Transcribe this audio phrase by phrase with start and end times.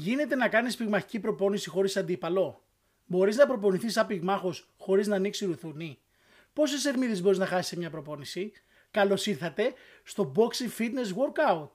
[0.00, 2.62] Γίνεται να κάνεις πυγμαχική προπόνηση χωρίς αντίπαλο;
[3.06, 5.98] Μπορείς να προπονηθείς σαν πυγμάχος χωρίς να ανοίξει ρουθούνη.
[6.52, 8.52] Πόσες ερμίδες μπορείς να χάσεις σε μια προπόνηση;
[8.90, 9.72] Καλώς ήρθατε
[10.02, 11.70] στο Boxing Fitness Workout.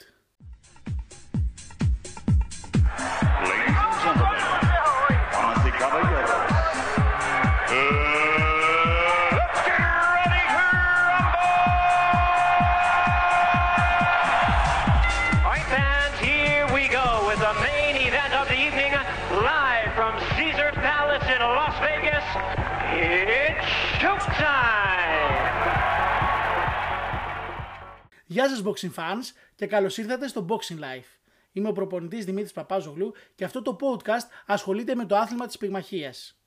[28.33, 31.19] Γεια σας boxing fans και καλώς ήρθατε στο Boxing Life.
[31.51, 36.39] Είμαι ο προπονητής Δημήτρης Παπάζογλου και αυτό το podcast ασχολείται με το άθλημα της πυγμαχίας.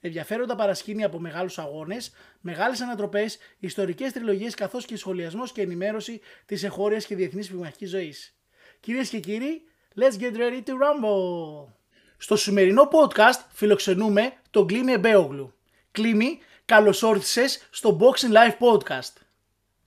[0.00, 6.62] Ενδιαφέροντα παρασκήνια από μεγάλους αγώνες, μεγάλες ανατροπές, ιστορικές τριλογίες καθώς και σχολιασμός και ενημέρωση της
[6.62, 8.36] εγχώριας και διεθνής πυγμαχικής ζωής.
[8.80, 9.62] Κυρίες και κύριοι,
[9.96, 11.72] let's get ready to rumble!
[12.16, 15.54] Στο σημερινό podcast φιλοξενούμε τον Κλίμη Εμπέογλου.
[15.90, 19.12] Κλίμη, καλώς όρθισες στο Boxing Live podcast.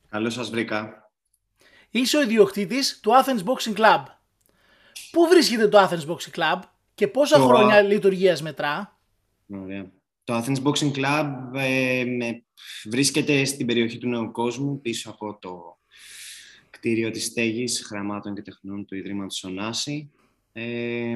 [0.09, 1.05] Καλώς σας βρήκα.
[1.99, 4.03] Είσαι ο ιδιοκτήτης του Athens Boxing Club.
[5.11, 6.59] Πού βρίσκεται το Athens Boxing Club
[6.95, 8.99] και πόσα Το- χρόνια λειτουργίας μετρά;
[9.47, 9.91] Ωραία.
[10.23, 12.43] Το Athens Boxing Club ε, με-
[12.89, 15.77] βρίσκεται στην περιοχή του Νέου Κόσμου, πίσω από το
[16.69, 20.11] κτίριο της στέγης Γραμμάτων και Τεχνών του Ιδρύματος Ωνάση.
[20.53, 21.16] Ε,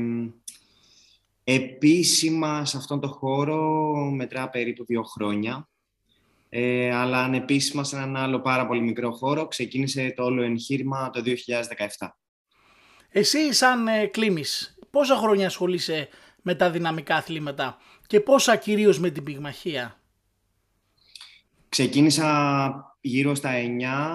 [1.44, 5.70] επίσημα σε αυτόν τον χώρο μετρά περίπου δύο χρόνια.
[6.50, 11.24] Ε, αλλά ανεπίσημα σε έναν άλλο πάρα πολύ μικρό χώρο ξεκίνησε το όλο εγχείρημα το
[11.26, 12.08] 2017.
[13.10, 16.08] Εσύ σαν ε, Κλίμης, πόσα χρόνια ασχολείσαι
[16.42, 20.00] με τα δυναμικά αθλήματα και πόσα κυρίως με την πυγμαχία;
[21.70, 23.50] Ξεκίνησα γύρω στα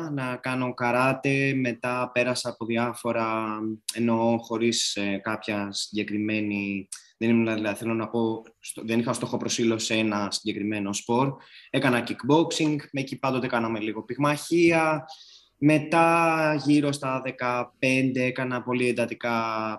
[0.09, 3.59] 9 να κάνω καράτε, μετά πέρασα από διάφορα,
[3.95, 9.37] εννοώ χωρίς ε, κάποια συγκεκριμένη, δεν, ήμουν, δηλαδή, θέλω να πω, στο- δεν είχα στόχο
[9.37, 11.35] προσήλωση σε ένα συγκεκριμένο σπορ.
[11.71, 15.05] Έκανα kickboxing, με εκεί πάντοτε κάναμε λίγο πυγμαχία.
[15.59, 19.35] Μετά γύρω στα 15 έκανα πολύ εντατικά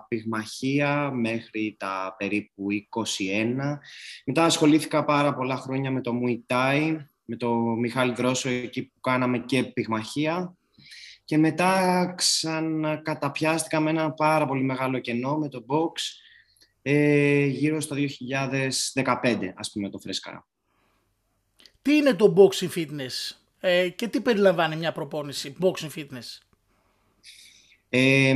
[0.08, 3.78] πυγμαχία μέχρι τα περίπου 21.
[4.24, 9.00] Μετά ασχολήθηκα πάρα πολλά χρόνια με το Muay Thai, με το Μιχάλη Δρόσο εκεί που
[9.00, 10.56] κάναμε και πυγμαχία.
[11.24, 15.92] Και μετά ξανακαταπιάστηκα με ένα πάρα πολύ μεγάλο κενό με το box
[16.88, 20.46] ε, γύρω στο 2015, ας πούμε, το φρέσκαρα.
[21.82, 26.38] Τι είναι το boxing fitness ε, και τι περιλαμβάνει μια προπόνηση boxing fitness;
[27.88, 28.34] Ε,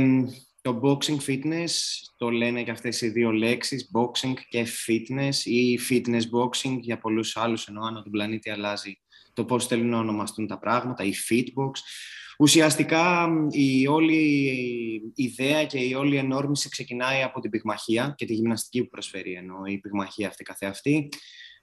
[0.61, 1.69] το boxing fitness
[2.17, 7.37] το λένε και αυτές οι δύο λέξεις, boxing και fitness ή fitness boxing για πολλούς
[7.37, 9.00] άλλους ενώ ανά τον πλανήτη αλλάζει
[9.33, 11.71] το πώς θέλουν να ονομαστούν τα πράγματα, η fitbox.
[12.39, 18.83] Ουσιαστικά η όλη ιδέα και η όλη ενόρμηση ξεκινάει από την πυγμαχία και τη γυμναστική
[18.83, 21.09] που προσφέρει ενώ η πυγμαχία αυτή καθεαυτή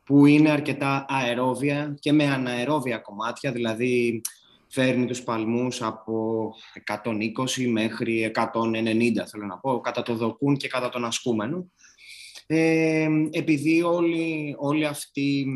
[0.04, 4.20] που είναι αρκετά αερόβια και με αναερόβια κομμάτια, δηλαδή
[4.68, 6.50] φέρνει τους παλμούς από
[6.86, 8.42] 120 μέχρι 190
[9.30, 11.70] θέλω να πω, κατά το δοκούν και κατά τον ασκούμενο.
[12.46, 15.46] Ε, επειδή όλη, όλη αυτή,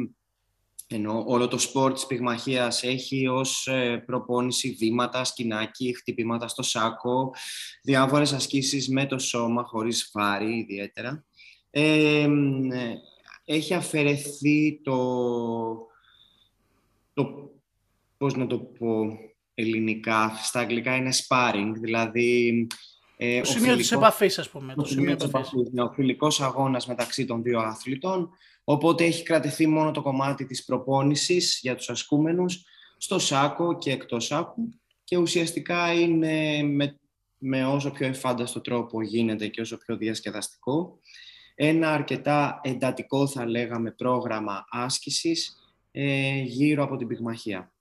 [0.92, 7.34] ενώ όλο το σπορ της πυγμαχίας έχει ως ε, προπόνηση βήματα, σκηνάκι, χτυπήματα στο σάκο,
[7.82, 11.25] διάφορες ασκήσεις με το σώμα, χωρίς βάρη ιδιαίτερα.
[11.70, 12.28] Ε, ε,
[13.44, 14.97] έχει αφαιρεθεί το,
[17.14, 17.50] το
[18.16, 19.19] πώς να το πω
[19.54, 22.66] ελληνικά, στα αγγλικά είναι sparring, δηλαδή...
[23.17, 24.75] Ε, Το σημείο της φιλικός- επαφής ας πούμε.
[24.75, 25.53] Το το σημείο σημείο της επαφής.
[25.53, 28.31] επαφής, είναι ο φιλικός αγώνας μεταξύ των δύο αθλητών,
[28.65, 32.65] οπότε έχει κρατηθεί μόνο το κομμάτι της προπόνησης για τους ασκούμενους
[32.97, 34.69] στο σάκο και εκτός σάκου
[35.05, 36.99] και ουσιαστικά είναι με,
[37.39, 40.99] με όσο πιο εφάνταστο τρόπο γίνεται και όσο πιο διασκεδαστικό.
[41.55, 45.56] Ένα αρκετά εντατικό θα λέγαμε πρόγραμμα άσκησης
[45.91, 47.72] ε, γύρω από την πυγμαχία.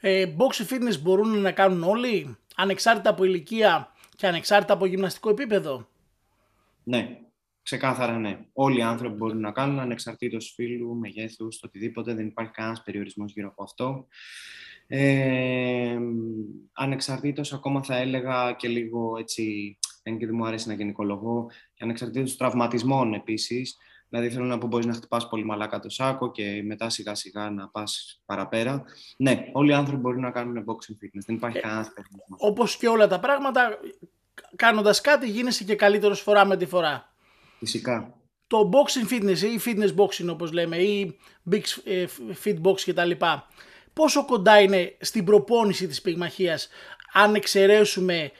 [0.00, 5.88] Ε, boxing fitness μπορούν να κάνουν όλοι, ανεξάρτητα από ηλικία και ανεξάρτητα από γυμναστικό επίπεδο.
[6.84, 7.18] Ναι,
[7.62, 8.38] ξεκάθαρα ναι.
[8.52, 12.14] Όλοι οι άνθρωποι μπορούν να κάνουν ανεξαρτήτως φύλου, μεγέθους, το οτιδήποτε.
[12.14, 14.06] Δεν υπάρχει κανένας περιορισμός γύρω από αυτό.
[14.86, 15.98] Ε,
[16.72, 21.84] ανεξαρτήτως ακόμα θα έλεγα και λίγο έτσι, δεν και δεν μου αρέσει να γενικολογώ, και
[21.84, 23.76] ανεξαρτήτως τραυματισμών επίσης.
[24.08, 27.50] Δηλαδή θέλω να πω μπορείς να χτυπάς πολύ μαλάκα το σάκο και μετά σιγά σιγά
[27.50, 28.84] να πας παραπέρα.
[29.16, 31.22] Ναι, όλοι οι άνθρωποι μπορούν να κάνουν boxing fitness.
[31.26, 32.38] Δεν υπάρχει κανένας περιορισμός.
[32.40, 33.78] Όπως και όλα τα πράγματα,
[34.56, 37.12] κάνοντας κάτι γίνεσαι και καλύτερος φορά με τη φορά.
[37.58, 38.12] Φυσικά.
[38.46, 41.18] Το boxing fitness ή fitness boxing όπως λέμε ή
[41.50, 42.04] big ε,
[42.44, 43.10] fit box κτλ.
[43.92, 46.68] Πόσο κοντά είναι στην προπόνηση της πυγμαχίας
[47.12, 48.30] αν εξαιρέσουμε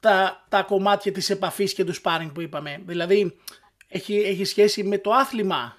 [0.00, 2.82] τα, τα κομμάτια της επαφής και του sparring που είπαμε.
[2.84, 3.36] Δηλαδή,
[3.90, 5.76] έχει, έχει σχέση με το άθλημα;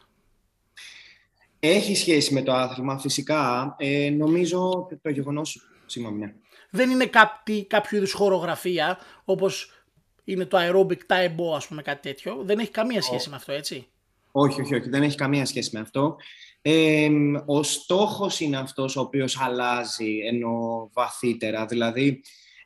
[1.59, 3.75] Έχει σχέση με το άθλημα, φυσικά.
[3.77, 5.67] Ε, νομίζω το γεγονός...
[5.85, 6.33] Συγγνώμη, ναι.
[6.69, 9.71] Δεν είναι κάτι, κάποιο είδους χορογραφία, όπως
[10.23, 12.41] είναι το aerobic taebo, ας πούμε, κάτι τέτοιο.
[12.43, 13.87] Δεν έχει καμία σχέση με αυτό, έτσι;
[14.31, 14.89] Όχι, όχι, όχι.
[14.89, 16.15] Δεν έχει καμία σχέση με αυτό.
[16.61, 17.09] Ε,
[17.45, 21.65] ο στόχος είναι αυτός ο οποίος αλλάζει ενώ βαθύτερα.
[21.65, 22.21] Δηλαδή,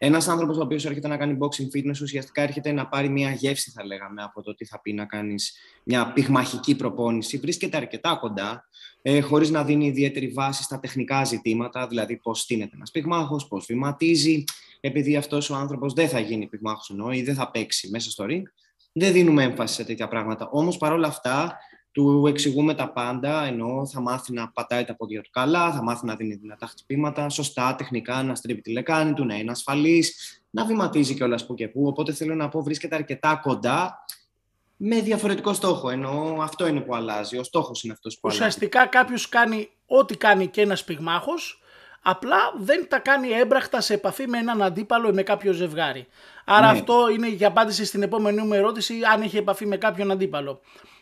[0.06, 3.72] ένας άνθρωπος ο οποίος έρχεται να κάνει boxing fitness ουσιαστικά έρχεται να πάρει μια γεύση,
[3.72, 5.54] θα λέγαμε, από το τι θα πει να κάνεις
[5.84, 7.38] μια πυγμαχική προπόνηση.
[7.38, 8.68] Βρίσκεται αρκετά κοντά,
[9.02, 13.66] ε, χωρίς να δίνει ιδιαίτερη βάση στα τεχνικά ζητήματα, δηλαδή πώς στείνεται ένας πυγμάχος, πώς
[13.66, 14.44] βηματίζει.
[14.80, 18.26] Επειδή αυτός ο άνθρωπος δεν θα γίνει πυγμάχος εννοώ ή δεν θα παίξει μέσα στο
[18.30, 18.44] ring,
[18.92, 20.50] δεν δίνουμε έμφαση σε τέτοια πράγματα.
[20.52, 21.58] Όμως παρόλα αυτά,
[21.96, 26.06] του εξηγούμε τα πάντα, ενώ θα μάθει να πατάει τα πόδια του καλά, θα μάθει
[26.06, 30.66] να δίνει δυνατά χτυπήματα, σωστά, τεχνικά, να στρίβει τη λεκάνη του, να είναι ασφαλής, να
[30.66, 31.88] βηματίζει κιόλας που και που.
[31.88, 34.06] Οπότε θέλω να πω, βρίσκεται αρκετά κοντά
[34.76, 35.90] με διαφορετικό στόχο.
[35.90, 37.38] Ενώ αυτό είναι που αλλάζει.
[37.38, 38.42] Ο στόχος είναι αυτός που αλλάζει.
[38.42, 41.62] Ουσιαστικά κάποιος κάνει ό,τι κάνει και ένας πυγμάχος,
[42.02, 46.08] απλά δεν τα κάνει έμπραχτα σε επαφή με έναν αντίπαλο ή με κάποιο ζευγάρι.
[46.46, 46.80] Άρα ναι.
[46.80, 50.62] αυτό είναι για απάντηση στην επόμενη μου ερώτηση, αν έχει επαφή με κάποιον αντίπαλο.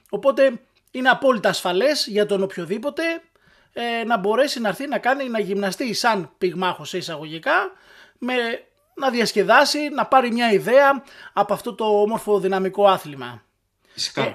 [0.10, 0.60] Οπότε
[0.94, 3.04] είναι απόλυτα ασφαλές για τον οποιοδήποτε
[3.74, 7.72] ε, να μπορέσει να έρθει να κάνει να γυμναστεί σαν πυγμάχος σε εισαγωγικά
[8.18, 8.34] με
[8.96, 11.04] να διασκεδάσει, να πάρει μια ιδέα
[11.34, 13.44] από αυτό το όμορφο δυναμικό άθλημα.
[14.14, 14.34] Ε,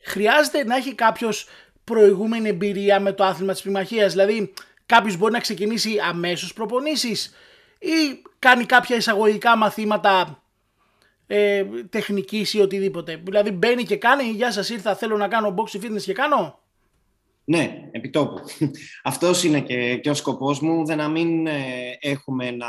[0.00, 1.48] χρειάζεται να έχει κάποιος
[1.84, 4.52] προηγούμενη εμπειρία με το άθλημα της πυγμαχίας, δηλαδή
[4.86, 7.34] κάποιος μπορεί να ξεκινήσει αμέσως προπονήσεις
[7.78, 10.42] ή κάνει κάποια εισαγωγικά μαθήματα
[11.30, 13.20] ε, τεχνικής ή οτιδήποτε.
[13.24, 16.58] Δηλαδή μπαίνει και κάνει, γεια σας ήρθα, θέλω να κάνω boxing fitness και κάνω.
[17.44, 18.40] Ναι, επιτόπου.
[19.02, 21.52] Αυτός είναι και, και ο σκοπός μου, δεν να μην ε,
[22.00, 22.66] έχουμε να,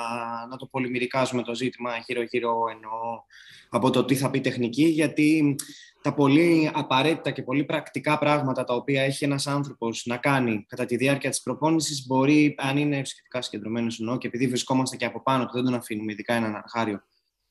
[0.50, 3.26] να το πολυμερικάζουμε το ζήτημα γύρω-γύρω ενώ
[3.70, 5.56] από το τι θα πει τεχνική, γιατί
[6.02, 10.86] τα πολύ απαραίτητα και πολύ πρακτικά πράγματα τα οποία έχει ένας άνθρωπος να κάνει κατά
[10.86, 15.22] τη διάρκεια της προπόνησης μπορεί, αν είναι σχετικά συγκεντρωμένος εννοώ και επειδή βρισκόμαστε και από
[15.24, 17.04] πάνω του, δεν τον αφήνουμε, ειδικά έναν αρχάριο,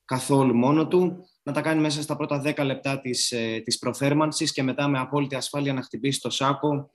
[0.09, 4.53] καθόλου μόνο του, να τα κάνει μέσα στα πρώτα 10 λεπτά της, ε, της προθέρμανσης
[4.53, 6.91] και μετά με απόλυτη ασφάλεια να χτυπήσει το σάκο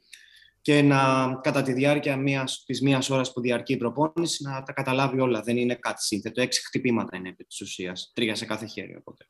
[0.61, 0.99] και να
[1.43, 5.41] κατά τη διάρκεια μιας, της μίας ώρας που διαρκεί η προπόνηση να τα καταλάβει όλα.
[5.41, 6.41] Δεν είναι κάτι σύνθετο.
[6.41, 8.11] Έξι χτυπήματα είναι επί της ουσίας.
[8.15, 8.95] Τρία σε κάθε χέρι.
[8.95, 9.27] Οπότε.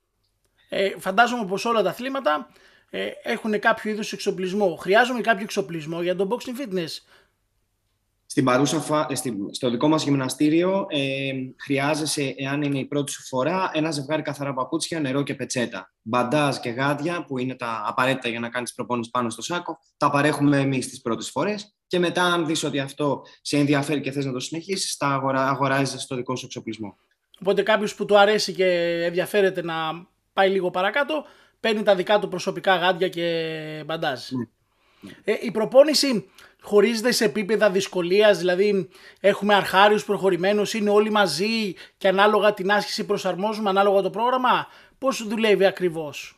[0.70, 2.48] Ε, φαντάζομαι πως όλα τα αθλήματα
[2.90, 4.76] ε, έχουν κάποιο είδους εξοπλισμό.
[4.76, 6.92] Χρειάζομαι κάποιο εξοπλισμό για το boxing fitness.
[8.34, 9.16] Στην παρούσα ε,
[9.52, 11.32] στο δικό μας γυμναστήριο ε,
[11.64, 15.94] χρειάζεσαι, εάν είναι η πρώτη σου φορά, ένα ζευγάρι καθαρά παπούτσια, νερό και πετσέτα.
[16.02, 20.10] Μπαντάζ και γάντια, που είναι τα απαραίτητα για να κάνεις προπόνηση πάνω στο σάκο, τα
[20.10, 21.76] παρέχουμε εμείς τις πρώτες φορές.
[21.88, 25.50] Και μετά, αν δεις ότι αυτό σε ενδιαφέρει και θες να το συνεχίσεις, τα αγορά,
[25.50, 26.98] αγοράζεις στο δικό σου εξοπλισμό.
[27.40, 28.66] Οπότε κάποιος που του αρέσει και
[29.06, 29.76] ενδιαφέρεται να
[30.34, 31.26] πάει λίγο παρακάτω,
[31.60, 34.32] παίρνει τα δικά του προσωπικά γάντια και μπαντάζ.
[34.32, 34.46] Ναι.
[35.24, 36.30] Ε, η προπόνηση
[36.62, 38.90] χωρίζεται σε επίπεδα δυσκολίας, δηλαδή
[39.20, 44.68] έχουμε αρχάριους προχωρημένους, είναι όλοι μαζί και ανάλογα την άσκηση προσαρμόζουμε, ανάλογα το πρόγραμμα.
[44.98, 46.38] Πώς δουλεύει ακριβώς;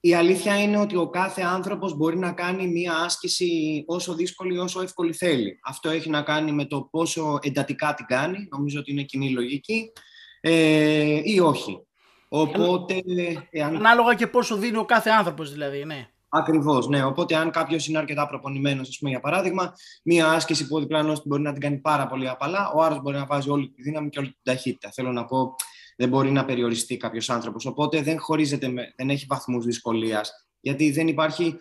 [0.00, 4.82] η αλήθεια είναι ότι ο κάθε άνθρωπος μπορεί να κάνει μία άσκηση όσο δύσκολη όσο
[4.82, 5.58] εύκολη θέλει.
[5.64, 9.92] Αυτό έχει να κάνει με το πόσο εντατικά την κάνει, νομίζω ότι είναι κοινή λογική,
[10.40, 11.85] ε, ή όχι.
[12.28, 13.02] Οπότε,
[13.50, 13.76] εάν...
[13.76, 16.08] Ανάλογα και πόσο δίνει ο κάθε άνθρωπος, δηλαδή, ναι.
[16.28, 17.04] Ακριβώς, ναι.
[17.04, 21.20] Οπότε, αν κάποιος είναι αρκετά προπονημένος, ας πούμε, για παράδειγμα, μία άσκηση που ο διπλανό
[21.24, 24.08] μπορεί να την κάνει πάρα πολύ απαλά, ο άλλος μπορεί να βάζει όλη τη δύναμη
[24.08, 24.90] και όλη την ταχύτητα.
[24.92, 25.54] Θέλω να πω,
[25.96, 27.66] δεν μπορεί να περιοριστεί κάποιος άνθρωπος.
[27.66, 30.46] Οπότε, δεν χωρίζεται, με, δεν έχει βαθμούς δυσκολίας.
[30.60, 31.56] Γιατί δεν υπάρχει.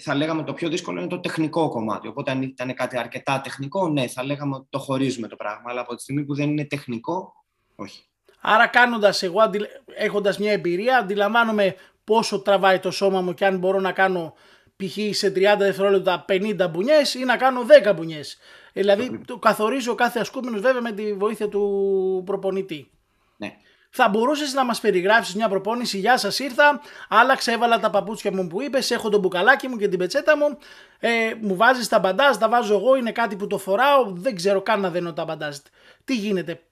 [0.00, 2.08] Θα λέγαμε το πιο δύσκολο είναι το τεχνικό κομμάτι.
[2.08, 5.64] Οπότε, αν ήταν κάτι αρκετά τεχνικό, ναι, θα λέγαμε ότι το χωρίζουμε το πράγμα.
[5.70, 7.32] Αλλά από τη στιγμή που δεν είναι τεχνικό,
[7.76, 8.07] όχι.
[8.40, 9.50] Άρα κάνοντας εγώ,
[9.96, 14.34] έχοντας μια εμπειρία, αντιλαμβάνομαι πόσο τραβάει το σώμα μου και αν μπορώ να κάνω
[14.76, 15.16] π.χ.
[15.16, 18.38] σε 30 δευτερόλεπτα 50 μπουνιές ή να κάνω 10 μπουνιές.
[18.72, 22.90] Ε, δηλαδή το καθορίζει ο κάθε ασκούμενος βέβαια με τη βοήθεια του προπονητή.
[23.36, 23.56] Ναι.
[23.90, 25.98] Θα μπορούσες να μας περιγράψεις μια προπόνηση.
[25.98, 26.80] Γεια σας, ήρθα.
[27.08, 28.90] Άλλαξα, έβαλα τα παπούτσια μου που είπες.
[28.90, 30.58] Έχω το μπουκαλάκι μου και την πετσέτα μου.
[30.98, 32.96] Ε, μου βάζεις τα μπαντάζ, τα βάζω εγώ.
[32.96, 34.04] Είναι κάτι που το φοράω.
[34.10, 35.56] Δεν ξέρω καν να δένω τα μπαντάζ.
[36.04, 36.62] Τι γίνεται,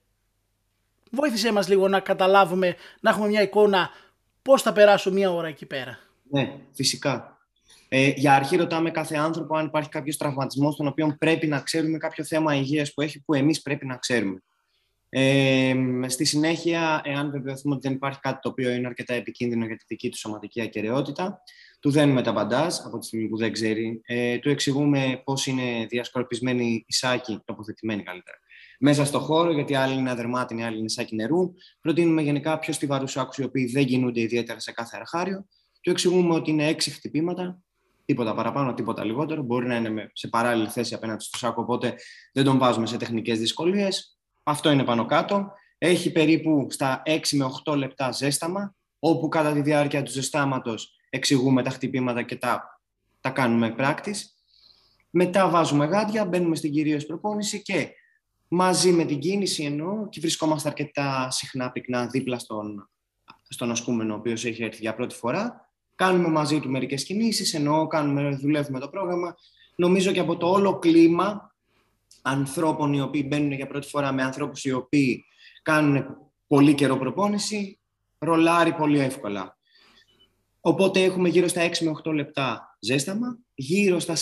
[1.11, 3.89] Βοήθησέ μας λίγο να καταλάβουμε, να έχουμε μια εικόνα
[4.41, 5.99] πώς θα περάσω μια ώρα εκεί πέρα.
[6.29, 7.37] Ναι, φυσικά.
[7.89, 11.97] Ε, για αρχή ρωτάμε κάθε άνθρωπο αν υπάρχει κάποιος τραυματισμός τον οποίο πρέπει να ξέρουμε,
[11.97, 14.41] κάποιο θέμα υγείας που έχει που εμείς πρέπει να ξέρουμε.
[15.09, 15.75] Ε,
[16.07, 19.83] στη συνέχεια, εάν βεβαιωθούμε ότι δεν υπάρχει κάτι το οποίο είναι αρκετά επικίνδυνο για τη
[19.87, 21.41] δική του σωματική ακαιρεότητα,
[21.79, 25.85] του δένουμε τα μπαντάζ από τη στιγμή που δεν ξέρει, ε, του εξηγούμε πώς είναι
[25.89, 28.37] διασκορπισμένη η σάκη, τοποθετημένη καλύτερα,
[28.79, 31.53] μέσα στο χώρο, γιατί άλλοι είναι αδερμάτινοι, άλλοι είναι σάκι νερού.
[31.81, 35.45] Προτείνουμε γενικά πιο στιβαρούς άκους οι οποίοι δεν κινούνται ιδιαίτερα σε κάθε αρχάριο.
[35.81, 37.61] Του εξηγούμε ότι είναι έξι χτυπήματα,
[38.05, 39.41] τίποτα παραπάνω, τίποτα λιγότερο.
[39.41, 41.95] Μπορεί να είναι σε παράλληλη θέση απέναντι στο σάκο, οπότε
[42.33, 44.19] δεν τον βάζουμε σε τεχνικές δυσκολίες.
[44.43, 45.51] Αυτό είναι πάνω κάτω.
[45.77, 51.63] Έχει περίπου στα 6 με 8 λεπτά ζέσταμα, όπου κατά τη διάρκεια του ζεστάματος εξηγούμε
[51.63, 52.81] τα χτυπήματα και τα,
[53.21, 54.21] τα κάνουμε practice.
[55.09, 57.89] Μετά βάζουμε γάντια, μπαίνουμε στην κυρίως προπόνηση και
[58.47, 62.89] μαζί με την κίνηση εννοώ και βρισκόμαστε αρκετά συχνά πυκνά δίπλα στον,
[63.47, 65.69] στον ασκούμενο ο οποίος έχει έρθει για πρώτη φορά.
[65.95, 69.35] Κάνουμε μαζί του μερικές κινήσεις, εννοώ κάνουμε, δουλεύουμε το πρόγραμμα.
[69.75, 71.55] Νομίζω και από το όλο κλίμα
[72.21, 75.25] ανθρώπων οι οποίοι μπαίνουν για πρώτη φορά με ανθρώπους οι οποίοι
[75.61, 76.05] κάνουν
[76.47, 77.79] πολύ καιρό προπόνηση,
[78.17, 79.57] ρολάρει πολύ εύκολα.
[80.61, 84.15] Οπότε έχουμε γύρω στα 6 με 8 λεπτά ζέσταμα, γύρω στα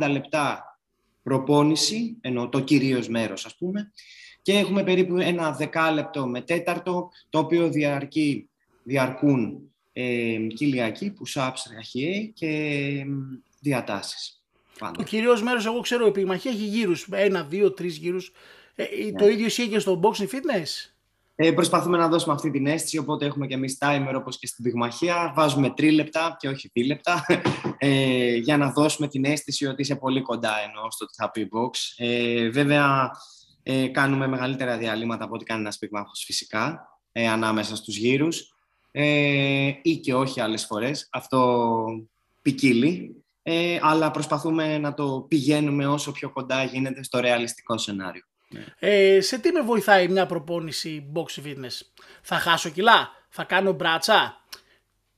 [0.00, 0.69] 40 λεπτά
[1.22, 3.92] προπόνηση, ενώ το κυρίως μέρος ας πούμε,
[4.42, 8.48] και έχουμε περίπου ένα δεκάλεπτο με τέταρτο, το οποίο διαρκεί,
[8.82, 11.52] διαρκούν ε, κοιλιακοί, push-ups,
[12.34, 13.06] και
[13.60, 14.42] διατάσεις.
[14.96, 18.32] Το κυρίως μέρος, εγώ ξέρω, η πυγμαχία έχει γύρους, ένα, δύο, τρεις γύρους.
[18.74, 19.32] Ε, ε Το ναι.
[19.32, 20.89] ίδιο ισχύει και στο boxing fitness;
[21.42, 24.64] Ε, προσπαθούμε να δώσουμε αυτή την αίσθηση, οπότε έχουμε και εμείς timer όπως και στην
[24.64, 25.32] πυγμαχία.
[25.36, 27.24] Βάζουμε τρίλεπτα και όχι δίλεπτα,
[27.78, 31.70] ε, για να δώσουμε την αίσθηση ότι είσαι πολύ κοντά ενώ στο happy box.
[31.96, 33.10] Ε, βέβαια,
[33.62, 38.54] ε, κάνουμε μεγαλύτερα διαλύματα από ό,τι κάνει ένας πυγμάχος φυσικά, ε, ανάμεσα στους γύρους,
[38.90, 41.08] ε, ή και όχι άλλες φορές.
[41.12, 41.84] Αυτό
[42.42, 48.29] ποικίλει, ε, αλλά προσπαθούμε να το πηγαίνουμε όσο πιο κοντά γίνεται στο ρεαλιστικό σενάριο.
[48.78, 51.80] Ε, σε τι με βοηθάει μια προπόνηση box fitness;
[52.22, 54.44] Θα χάσω κιλά, θα κάνω μπράτσα;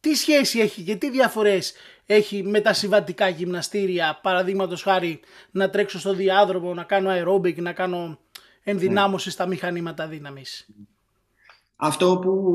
[0.01, 1.73] Τι σχέση έχει και τι διαφορές
[2.07, 5.21] έχει με τα συμβατικά γυμναστήρια, παραδείγματος χάρη
[5.51, 8.19] να τρέξω στο διάδρομο, να κάνω aerobic, να κάνω
[8.63, 10.69] ενδυνάμωση στα μηχανήματα δύναμης;
[11.77, 12.53] Αυτό που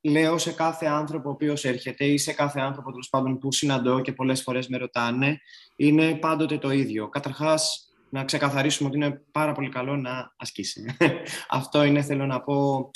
[0.00, 4.00] λέω σε κάθε άνθρωπο ο οποίος έρχεται ή σε κάθε άνθρωπο τέλος πάντων που συναντώ
[4.00, 5.40] και πολλές φορές με ρωτάνε
[5.76, 7.08] είναι πάντοτε το ίδιο.
[7.08, 10.96] Καταρχάς να ξεκαθαρίσουμε ότι είναι πάρα πολύ καλό να ασκήσει.
[11.48, 12.90] Αυτό είναι, θέλω να πω,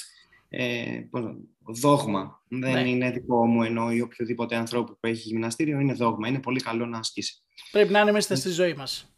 [0.49, 1.01] ε,
[1.67, 2.43] δόγμα.
[2.49, 2.89] Δεν ναι.
[2.89, 6.29] είναι δικό μου ενώ ή οποιοδήποτε ανθρώπου που έχει γυμναστήριο, είναι δόγμα.
[6.29, 7.43] Είναι πολύ καλό να ασκήσει.
[7.71, 9.15] Πρέπει να είναι μέσα στη ζωή μας.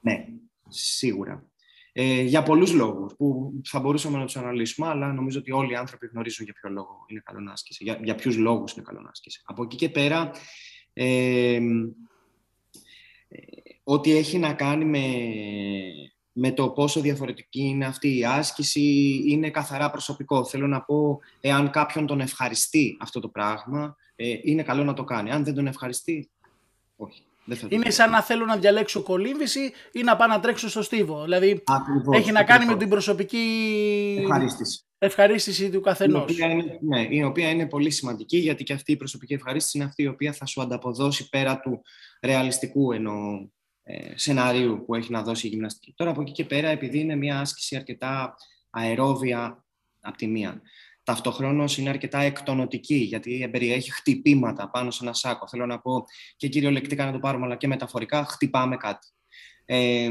[0.00, 0.24] Ναι,
[0.68, 1.46] σίγουρα.
[1.92, 5.74] Ε, για πολλούς λόγους που θα μπορούσαμε να τους αναλύσουμε, αλλά νομίζω ότι όλοι οι
[5.74, 9.00] άνθρωποι γνωρίζουν για ποιο λόγο είναι καλό να ασκήσει, για, για ποιους λόγους είναι καλό
[9.00, 9.40] να ασκήσει.
[9.44, 10.30] Από εκεί και πέρα,
[10.92, 11.60] ε,
[13.90, 15.04] ό,τι έχει να κάνει με,
[16.32, 18.80] με το πόσο διαφορετική είναι αυτή η άσκηση
[19.26, 20.44] είναι καθαρά προσωπικό.
[20.44, 25.04] Θέλω να πω, εάν κάποιον τον ευχαριστεί αυτό το πράγμα, ε, είναι καλό να το
[25.04, 25.30] κάνει.
[25.30, 26.30] Αν δεν τον ευχαριστεί,
[26.96, 27.22] όχι.
[27.44, 31.22] Δεν είναι σαν να θέλω να διαλέξω κολύμβηση ή να πάω να τρέξω στο στίβο.
[31.22, 31.62] Δηλαδή,
[32.10, 36.36] έχει να κάνει με την προσωπική ευχαρίστηση, ευχαρίστηση του καθενός.
[36.80, 40.06] Ναι, η οποία είναι πολύ σημαντική γιατί και αυτή η προσωπική ευχαρίστηση είναι αυτή η
[40.06, 41.82] οποία θα σου ανταποδώσει πέρα του
[42.22, 43.48] ρεαλιστικού εννοώ
[43.90, 45.92] ε, σενάριου που έχει να δώσει η γυμναστική.
[45.96, 48.34] Τώρα από εκεί και πέρα, επειδή είναι μια άσκηση αρκετά
[48.70, 49.64] αερόβια
[50.00, 50.62] από τη μία,
[51.02, 55.48] ταυτοχρόνως είναι αρκετά εκτονοτική, γιατί περιέχει χτυπήματα πάνω σε ένα σάκο.
[55.48, 56.04] Θέλω να πω
[56.36, 59.06] και κυριολεκτικά να το πάρουμε, αλλά και μεταφορικά, χτυπάμε κάτι.
[59.64, 60.10] Ε,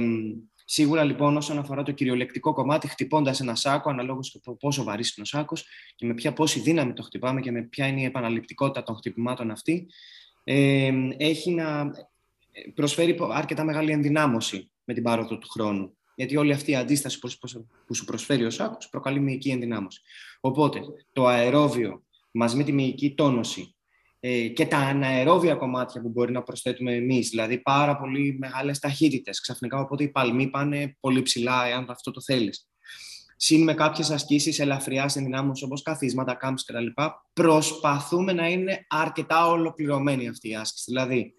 [0.66, 5.16] σίγουρα λοιπόν, όσον αφορά το κυριολεκτικό κομμάτι, χτυπώντας ένα σάκο, αναλόγως και το πόσο βαρύς
[5.16, 5.66] είναι ο σάκος
[5.96, 9.52] και με ποια πόση δύναμη το χτυπάμε και με ποια είναι η επαναληπτικότητα των χτυπημάτων
[9.52, 9.88] αυτή,
[10.44, 11.92] ε, έχει να
[12.74, 15.98] προσφέρει αρκετά μεγάλη ενδυνάμωση με την πάροδο του χρόνου.
[16.16, 17.20] Γιατί όλη αυτή η αντίσταση
[17.86, 20.02] που σου προσφέρει ο σάκος προκαλεί μυϊκή ενδυνάμωση.
[20.40, 20.80] Οπότε,
[21.12, 23.76] το αερόβιο μαζί με τη μυϊκή τόνωση
[24.20, 29.42] ε, και τα αναερόβια κομμάτια που μπορεί να προσθέτουμε εμείς, δηλαδή πάρα πολύ μεγάλες ταχύτητες.
[29.42, 32.68] Ξαφνικά, οπότε οι παλμοί πάνε πολύ ψηλά, εάν αυτό το θέλεις.
[33.40, 37.02] Συν με κάποιες ασκήσεις ελαφριά ενδυνάμωση όπως καθίσματα, κάμψη κτλ.
[37.34, 40.84] Προσπαθούμε να είναι αρκετά ολοκληρωμένη αυτή η άσκηση.
[40.88, 41.34] Δηλαδή,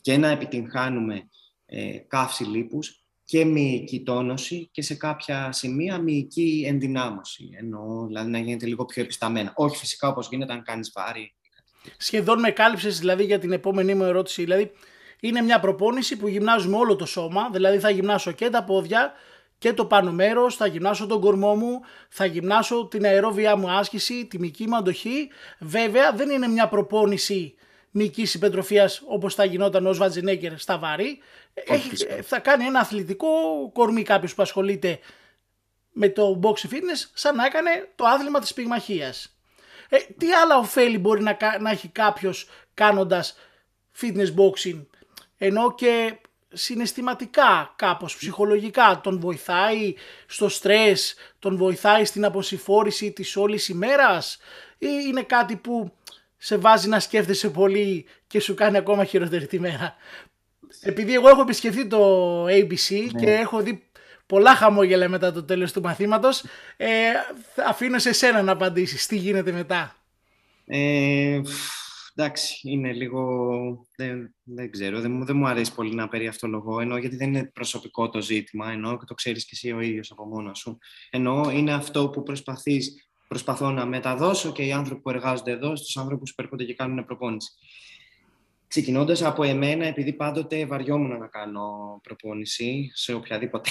[0.00, 1.28] και να επιτυγχάνουμε
[1.66, 7.48] ε, καύση λίπους και μυϊκή τόνωση και σε κάποια σημεία μυϊκή ενδυνάμωση.
[7.58, 9.52] Εννοώ δηλαδή να γίνεται λίγο πιο επισταμένα.
[9.54, 11.34] Όχι φυσικά όπως γίνεται αν κάνεις βάρη.
[11.96, 14.42] Σχεδόν με κάλυψες δηλαδή για την επόμενη μου ερώτηση.
[14.42, 14.70] Δηλαδή
[15.20, 19.12] είναι μια προπόνηση που γυμνάζουμε όλο το σώμα, δηλαδή θα γυμνάσω και τα πόδια
[19.58, 24.26] και το πάνω μέρος, θα γυμνάσω τον κορμό μου, θα γυμνάσω την αερόβια μου άσκηση,
[24.26, 25.28] τη μυϊκή μου αντοχή.
[25.58, 27.54] Βέβαια δεν είναι μια προπόνηση
[27.90, 31.18] μυϊκή υπετροφία όπως θα γινόταν ο Σβατζινέκερ στα βάρη.
[31.54, 33.28] Έχει, θα κάνει ένα αθλητικό
[33.72, 34.98] κορμί κάποιος που ασχολείται
[35.92, 39.36] με το box fitness σαν να έκανε το άθλημα της πυγμαχίας.
[39.88, 43.36] Ε, τι άλλα ωφέλη μπορεί να, να έχει κάποιος κάνοντας
[44.00, 44.86] fitness boxing
[45.38, 46.18] ενώ και
[46.52, 49.00] συναισθηματικά κάπως, ψυχολογικά.
[49.02, 49.94] Τον βοηθάει
[50.26, 54.38] στο στρες, τον βοηθάει στην αποσυφόρηση της όλης ημέρας
[54.78, 55.92] ή είναι κάτι που
[56.42, 59.94] σε βάζει να σκέφτεσαι πολύ και σου κάνει ακόμα χειροτερή τη μέρα.
[60.80, 63.20] Επειδή εγώ έχω επισκεφθεί το ABC ναι.
[63.20, 63.82] και έχω δει
[64.26, 66.44] πολλά χαμόγελα μετά το τέλος του μαθήματος,
[66.76, 66.88] ε,
[67.66, 69.06] αφήνω σε σένα να απαντήσεις.
[69.06, 69.96] Τι γίνεται μετά;
[70.66, 71.40] Ε,
[72.14, 73.86] εντάξει, είναι λίγο...
[73.96, 78.08] Δεν, δεν ξέρω, δεν, δεν μου αρέσει πολύ να περιαυτολογώ, ενώ γιατί δεν είναι προσωπικό
[78.08, 80.78] το ζήτημα, ενώ και το ξέρεις και εσύ ο ίδιος από μόνος σου.
[81.10, 85.96] Ενώ είναι αυτό που προσπαθείς, προσπαθώ να μεταδώσω και οι άνθρωποι που εργάζονται εδώ στους
[85.96, 87.50] άνθρωπους που έρχονται και κάνουν προπόνηση.
[88.66, 93.70] Ξεκινώντας από εμένα, επειδή πάντοτε βαριόμουν να κάνω προπόνηση σε οποιαδήποτε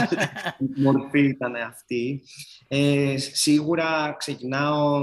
[0.84, 2.22] μορφή ήταν αυτή,
[2.68, 5.02] ε, σίγουρα ξεκινάω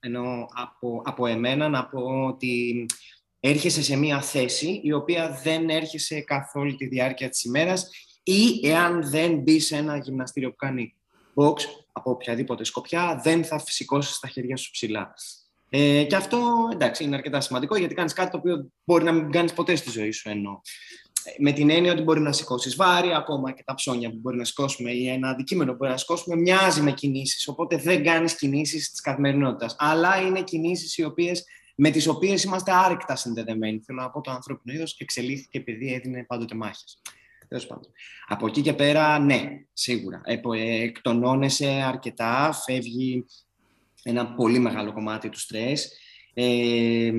[0.00, 2.86] ενώ από, από εμένα να πω ότι
[3.40, 7.90] έρχεσαι σε μία θέση η οποία δεν έρχεσαι καθ' όλη τη διάρκεια της ημέρας
[8.22, 10.94] ή εάν δεν μπει σε ένα γυμναστήριο που κάνει
[11.34, 15.14] box από οποιαδήποτε σκοπιά, δεν θα φυσικώσεις τα χέρια σου ψηλά.
[15.68, 19.30] Ε, και αυτό εντάξει, είναι αρκετά σημαντικό γιατί κάνεις κάτι το οποίο μπορεί να μην
[19.30, 20.28] κάνεις ποτέ στη ζωή σου.
[20.28, 20.60] Ενώ.
[21.38, 24.44] Με την έννοια ότι μπορεί να σηκώσεις βάρη, ακόμα και τα ψώνια που μπορεί να
[24.44, 27.48] σηκώσουμε ή ένα αντικείμενο που μπορεί να σηκώσουμε, μοιάζει με κινήσεις.
[27.48, 29.76] Οπότε δεν κάνεις κινήσεις της καθημερινότητας.
[29.78, 33.80] Αλλά είναι κινήσεις οι οποίες με τις οποίες είμαστε άρρηκτα συνδεδεμένοι.
[33.80, 36.98] Θέλω να πω το ανθρώπινο είδος εξελίχθηκε επειδή έδινε πάντοτε μάχες.
[38.26, 40.20] Από εκεί και πέρα, ναι, σίγουρα.
[40.24, 40.40] Ε,
[40.82, 43.24] εκτονώνεσαι αρκετά, φεύγει
[44.02, 45.92] ένα πολύ μεγάλο κομμάτι του στρες,
[46.34, 47.12] ε,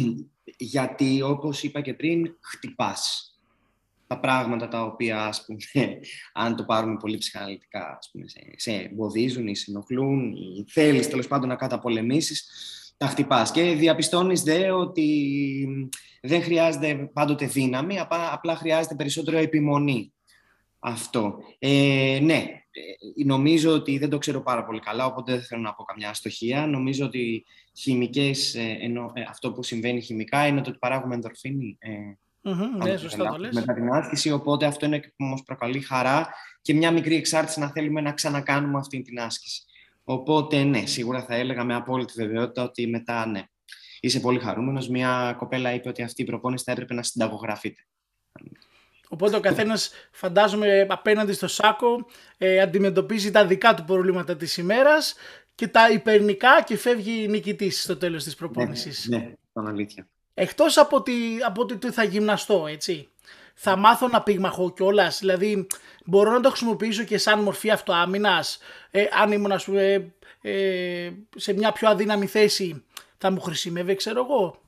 [0.58, 3.28] γιατί όπως είπα και πριν, χτυπάς
[4.06, 5.58] τα πράγματα τα οποία, ας πούμε,
[6.44, 11.08] αν το πάρουμε πολύ ψυχαναλυτικά, ας πούμε, σε, σε εμποδίζουν ή σε ενοχλούν ή θέλεις
[11.08, 12.48] τέλος πάντων να καταπολεμήσεις,
[12.96, 13.50] τα χτυπάς.
[13.50, 15.08] Και διαπιστώνεις δε ότι
[16.22, 17.98] δεν χρειάζεται πάντοτε δύναμη,
[18.32, 20.12] απλά χρειάζεται περισσότερο επιμονή.
[20.78, 21.38] Αυτό.
[21.58, 25.74] Ε, ναι, ε, νομίζω ότι δεν το ξέρω πάρα πολύ καλά, οπότε δεν θέλω να
[25.74, 26.66] πω καμιά αστοχία.
[26.66, 27.46] Νομίζω ότι
[27.76, 31.76] χημικές, ε, ενώ, ε, αυτό που συμβαίνει χημικά είναι το ότι παράγουμε ενδορφίνη.
[31.78, 31.90] Ε,
[32.44, 33.54] mm-hmm, ναι, σωστά το λες.
[33.54, 36.28] Μετά την άσκηση, οπότε αυτό είναι που μας προκαλεί χαρά
[36.62, 39.62] και μια μικρή εξάρτηση να θέλουμε να ξανακάνουμε αυτή την άσκηση.
[40.04, 43.42] Οπότε, ναι, σίγουρα θα έλεγα με απόλυτη βεβαιότητα ότι μετά, ναι,
[44.00, 44.88] είσαι πολύ χαρούμενος.
[44.88, 47.86] Μια κοπέλα είπε ότι αυτή η προπόνηση θα έπρεπε να συνταγογραφείται.
[49.08, 52.06] Οπότε ο καθένας, φαντάζομαι, απέναντι στο σάκο
[52.38, 55.14] ε, αντιμετωπίζει τα δικά του προβλήματα της ημέρας
[55.54, 59.06] και τα υπερνικά και φεύγει νικητής στο τέλος της προπόνησης.
[59.08, 60.08] Ναι, ναι, αλήθεια.
[60.34, 61.12] Εκτός από, ότι,
[61.46, 63.08] από ότι θα γυμναστώ, έτσι.
[63.54, 65.18] Θα μάθω να πυγμαχώ κιόλας.
[65.18, 65.66] Δηλαδή,
[66.04, 68.58] μπορώ να το χρησιμοποιήσω και σαν μορφή αυτοάμυνας.
[68.90, 72.84] Ε, αν ήμουν, ας πούμε, ε, σε μια πιο αδύναμη θέση,
[73.18, 74.58] θα μου χρησιμεύει, ξέρω εγώ.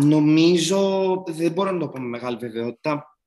[0.00, 3.18] Νομίζω, δεν μπορώ να το πω με μεγάλη βεβαιότητα.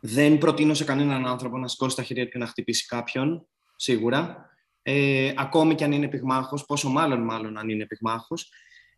[0.00, 4.50] Δεν προτείνω σε κανέναν άνθρωπο να σηκώσει τα χέρια και να χτυπήσει κάποιον, σίγουρα.
[4.82, 8.50] Ε, ακόμη και αν είναι πυγμάχος, πόσο μάλλον μάλλον αν είναι πυγμάχος.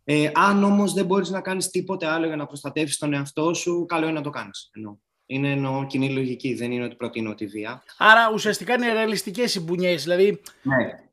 [0.03, 3.85] Ε, αν όμως δεν μπορείς να κάνεις τίποτε άλλο για να προστατεύσεις τον εαυτό σου,
[3.85, 4.69] καλό είναι να το κάνεις.
[4.73, 4.97] Εννοώ.
[5.25, 7.83] Είναι εννοώ κοινή λογική, δεν είναι ότι προτείνω τη βία.
[7.97, 11.03] Άρα ουσιαστικά είναι ρεαλιστικές οι μπουνιές, δηλαδή ναι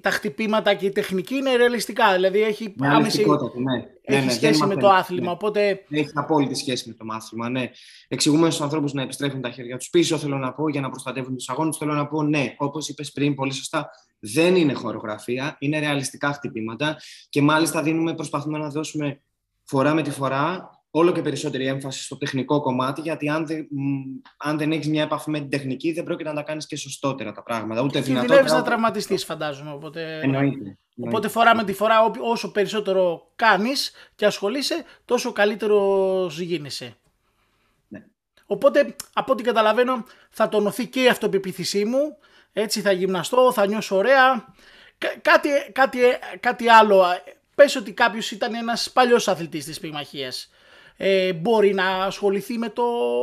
[0.00, 2.12] τα χτυπήματα και η τεχνική είναι ρεαλιστικά.
[2.14, 3.84] Δηλαδή έχει ναι, άμεση ναι.
[4.02, 5.26] έχει ναι, σχέση με το άθλημα.
[5.26, 5.30] Ναι.
[5.30, 5.84] Οπότε...
[5.90, 7.48] Έχει απόλυτη σχέση με το μάθημα.
[7.48, 7.70] Ναι.
[8.08, 11.36] Εξηγούμε στους ανθρώπους να επιστρέφουν τα χέρια τους πίσω, θέλω να πω, για να προστατεύουν
[11.36, 11.76] τους αγώνες.
[11.76, 16.96] Θέλω να πω, ναι, όπως είπες πριν, πολύ σωστά, δεν είναι χορογραφία, είναι ρεαλιστικά χτυπήματα
[17.28, 19.20] και μάλιστα δίνουμε, προσπαθούμε να δώσουμε
[19.64, 23.68] φορά με τη φορά όλο και περισσότερη έμφαση στο τεχνικό κομμάτι, γιατί αν δεν,
[24.36, 27.32] αν δεν έχεις μια επαφή με την τεχνική, δεν πρόκειται να τα κάνεις και σωστότερα
[27.32, 27.82] τα πράγματα.
[27.82, 28.42] Ούτε δυνατότερα.
[28.42, 29.72] να τραυματιστείς, φαντάζομαι.
[29.72, 30.20] Οπότε...
[30.22, 30.78] Εννοείται.
[31.00, 36.96] Οπότε φορά με τη φορά, όσο περισσότερο κάνεις και ασχολείσαι, τόσο καλύτερος γίνεσαι.
[37.88, 38.04] Ναι.
[38.46, 42.16] Οπότε, από ό,τι καταλαβαίνω, θα τονωθεί και η αυτοπεποίθησή μου.
[42.52, 44.54] Έτσι θα γυμναστώ, θα νιώσω ωραία.
[45.22, 45.98] κάτι, κάτι,
[46.40, 47.04] κάτι άλλο.
[47.54, 50.50] Πες ότι κάποιος ήταν ένας παλιός αθλητής της πυγμαχίας
[50.96, 52.82] ε, μπορεί να ασχοληθεί με το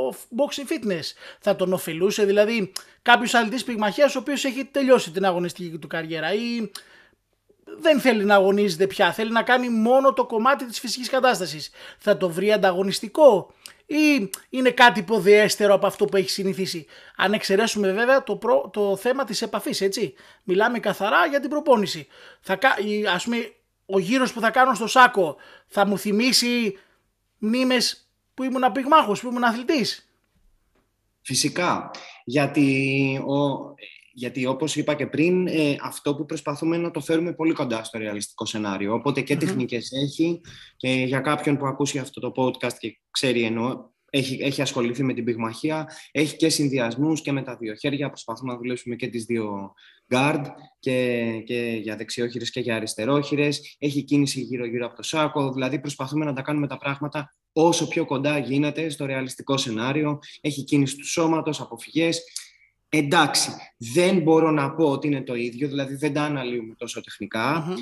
[0.10, 1.14] boxing fitness.
[1.40, 6.34] Θα τον ωφελούσε δηλαδή κάποιος αθλητής πυγμαχίας ο οποίος έχει τελειώσει την αγωνιστική του καριέρα
[6.34, 6.72] ή
[7.80, 11.72] δεν θέλει να αγωνίζεται πια, θέλει να κάνει μόνο το κομμάτι της φυσικής κατάστασης.
[11.98, 13.54] Θα το βρει ανταγωνιστικό
[13.86, 16.86] ή είναι κάτι υποδιέστερο από αυτό που έχει συνηθίσει.
[17.16, 18.40] Αν εξαιρέσουμε βέβαια το,
[18.74, 20.14] το θέμα της επαφής, έτσι.
[20.44, 22.08] Μιλάμε καθαρά για την προπόνηση.
[22.42, 22.58] Θα,
[23.14, 23.52] ας πούμε,
[23.86, 25.36] ο γύρος που θα κάνω στο σάκο
[25.68, 26.78] θα μου θυμίσει
[27.44, 30.08] μνήμες που ήμουν πυγμάχος, που ήμουν αθλητής.
[31.22, 31.92] Φυσικά,
[32.26, 33.74] γιατί ο,
[34.14, 37.98] γιατί όπως είπα και πριν, ε, αυτό που προσπαθούμε να το φέρουμε πολύ κοντά στο
[37.98, 38.94] ρεαλιστικό σενάριο.
[38.94, 40.42] Οπότε και mm τεχνικές έχει
[40.78, 45.14] και για κάποιον που ακούσει αυτό το podcast και ξέρει εννοώ, έχει, έχει ασχοληθεί με
[45.14, 48.08] την πυγμαχία, έχει και συνδυασμούς και με τα δύο χέρια.
[48.08, 49.74] Προσπαθούμε να δουλέψουμε και τις δύο
[50.10, 50.44] guard
[50.80, 53.76] και, και για δεξιόχειρες και για αριστερόχειρες.
[53.80, 55.52] Έχει κίνηση γύρω-γύρω από το σάκο.
[55.52, 60.20] Δηλαδή προσπαθούμε να τα κάνουμε τα πράγματα όσο πιο κοντά γίνεται στο ρεαλιστικό σενάριο.
[60.42, 62.24] Έχει κίνηση του σώματος, αποφυγές.
[62.96, 67.02] Εντάξει, δεν μπορώ να πω ότι είναι το ίδιο, δηλαδή δεν τα αναλύουμε τόσο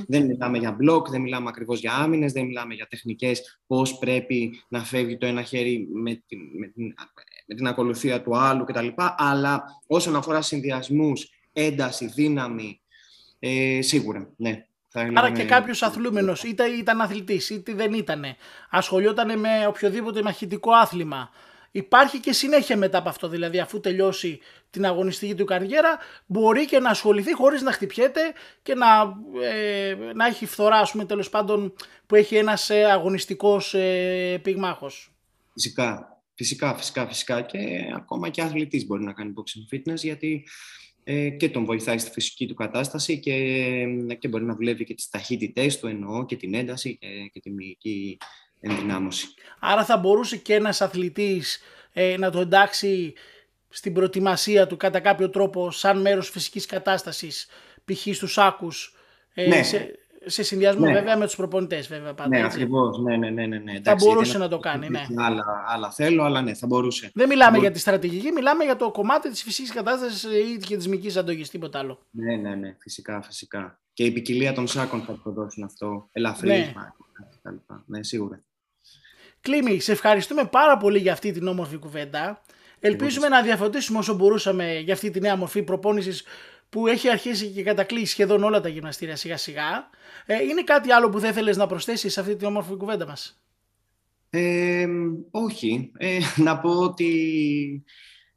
[0.08, 4.64] Δεν μιλάμε για μπλοκ, δεν μιλάμε ακριβώς για άμυνες, δεν μιλάμε για τεχνικές, πώς πρέπει
[4.68, 6.94] να φεύγει το ένα χέρι με την, με την,
[7.46, 8.88] με την ακολουθία του άλλου κτλ.
[9.18, 12.82] Αλλά όσον αφορά συνδυασμούς, ένταση, δύναμη,
[13.40, 14.66] ε, σίγουρα, ναι.
[14.94, 18.24] Άρα και κάποιος αθλούμενος, είτε ήταν αθλητής, είτε δεν ήταν,
[18.70, 21.30] ασχολιόταν με οποιοδήποτε μαχητικό άθλημα,
[21.72, 23.28] υπάρχει και συνέχεια μετά από αυτό.
[23.28, 28.22] Δηλαδή, αφού τελειώσει την αγωνιστική του καριέρα, μπορεί και να ασχοληθεί χωρίς να χτυπιέται
[28.62, 28.88] και να,
[29.44, 31.74] ε, να έχει φθορά, ας πούμε, τέλος πάντων,
[32.08, 35.14] που έχει ένας ε, αγωνιστικός ε, πυγμάχος.
[35.54, 36.06] Φυσικά.
[36.36, 37.42] Φυσικά, φυσικά, φυσικά.
[37.42, 37.60] Και
[37.96, 40.48] ακόμα και αθλητής μπορεί να κάνει boxing fitness, γιατί
[41.04, 43.86] ε, και τον βοηθάει στη φυσική του κατάσταση και,
[44.20, 47.52] και μπορεί να δουλεύει και τις ταχύτητές του εννοώ και την ένταση και, και τη
[47.52, 48.18] μυϊκή
[48.62, 49.28] ενδυνάμωση.
[49.60, 51.62] Άρα θα μπορούσε και ένας αθλητής
[51.94, 53.14] ε, να το εντάξει
[53.70, 57.48] στην προετοιμασία του κατά κάποιο τρόπο σαν μέρος φυσικής κατάστασης
[57.86, 58.16] π.χ.
[58.16, 58.96] στους άκους
[59.34, 59.64] ε, ναι.
[59.64, 60.94] σε, σε συνδυασμό ναι.
[60.94, 62.30] βέβαια με τους προπονητές βέβαια πάντα.
[62.30, 63.00] Ναι, ακριβώς.
[63.00, 63.82] Ναι, ναι, ναι, ναι, ναι.
[63.84, 65.06] Θα μπορούσε να το κάνει, ναι.
[65.18, 67.12] Άλλα, άλλα θέλω, αλλά ναι, θα μπορούσε.
[67.14, 70.88] Δεν μιλάμε για τη στρατηγική, μιλάμε για το κομμάτι της φυσικής κατάστασης ή και της
[70.88, 72.00] μυκής αντογής, τίποτα άλλο.
[72.12, 73.80] Ναι, ναι, ναι, φυσικά, φυσικά.
[73.94, 76.96] Και η ποικιλία των σάκων θα το δώσουν αυτό, ελαφρύσμα
[77.42, 77.52] ναι.
[77.86, 78.44] ναι, σίγουρα.
[79.42, 82.42] Κλίμη, σε ευχαριστούμε πάρα πολύ για αυτή την όμορφη κουβέντα.
[82.80, 86.24] Ελπίζουμε να διαφωτίσουμε όσο μπορούσαμε για αυτή τη νέα μορφή προπόνησης
[86.70, 89.90] που έχει αρχίσει και κατακλείσει σχεδόν όλα τα γυμναστήρια σιγά σιγά.
[90.26, 93.42] Ε, είναι κάτι άλλο που δεν θέλεις να προσθέσεις σε αυτή την όμορφη κουβέντα μας;
[94.30, 94.88] Ε,
[95.32, 95.92] όχι.
[95.98, 97.84] Ε, να πω ότι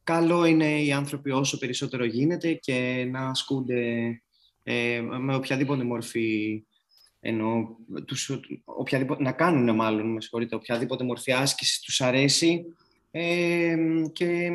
[0.04, 3.82] καλό είναι οι άνθρωποι όσο περισσότερο γίνεται και να ασκούνται
[4.62, 6.62] ε, με οποιαδήποτε μορφή
[7.26, 12.64] ενώ τους, οποιαδήποτε, να κάνουν μάλλον, με συγχωρείτε, οποιαδήποτε μορφή άσκηση τους αρέσει
[13.10, 13.76] ε,
[14.12, 14.50] και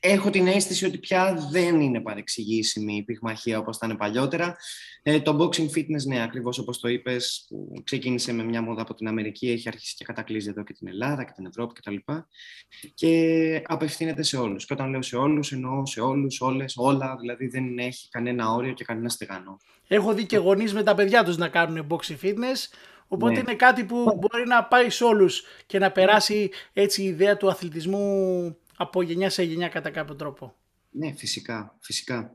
[0.00, 4.56] έχω την αίσθηση ότι πια δεν είναι παρεξηγήσιμη η πυγμαχία όπως ήταν παλιότερα.
[5.02, 8.94] Ε, το boxing fitness, ναι, ακριβώς όπως το είπες, που ξεκίνησε με μια μόδα από
[8.94, 11.94] την Αμερική, έχει αρχίσει και κατακλείζει εδώ και την Ελλάδα και την Ευρώπη κτλ.
[11.94, 14.66] Και, και απευθύνεται σε όλους.
[14.66, 18.72] Και όταν λέω σε όλους, εννοώ σε όλους, όλες, όλα, δηλαδή δεν έχει κανένα όριο
[18.72, 19.56] και κανένα στεγανό.
[19.88, 22.68] Έχω δει και γονείς με τα παιδιά τους να κάνουν boxing fitness,
[23.08, 23.38] Οπότε ναι.
[23.38, 27.48] είναι κάτι που μπορεί να πάει σε όλους και να περάσει έτσι η ιδέα του
[27.48, 30.54] αθλητισμού από γενιά σε γενιά κατά κάποιο τρόπο.
[30.90, 32.32] Ναι, φυσικά, φυσικά.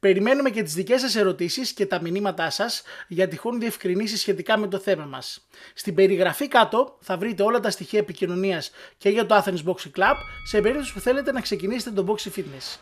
[0.00, 4.66] Περιμένουμε και τις δικές σας ερωτήσεις και τα μηνύματά σας για τυχόν διευκρινήσεις σχετικά με
[4.66, 5.46] το θέμα μας.
[5.74, 10.14] Στην περιγραφή κάτω θα βρείτε όλα τα στοιχεία επικοινωνίας και για το Athens Boxing Club
[10.44, 12.78] σε περίπτωση που θέλετε να ξεκινήσετε το Boxing Fitness.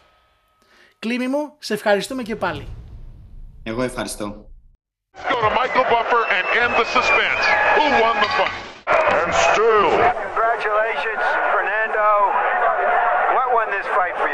[0.98, 2.68] Κλίμη μου, σε ευχαριστούμε και πάλι.
[3.62, 4.50] Εγώ ευχαριστώ.
[5.30, 7.44] Go to Michael Buffer and end the suspense.
[7.76, 8.66] Who won the fight?
[13.76, 14.25] this fight.